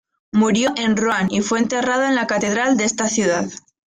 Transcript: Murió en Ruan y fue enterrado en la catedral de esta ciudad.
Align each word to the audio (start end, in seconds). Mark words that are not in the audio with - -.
Murió 0.31 0.73
en 0.77 0.97
Ruan 0.97 1.27
y 1.29 1.41
fue 1.41 1.59
enterrado 1.59 2.05
en 2.05 2.15
la 2.15 2.25
catedral 2.25 2.75
de 2.75 2.85
esta 2.85 3.07
ciudad. 3.07 3.45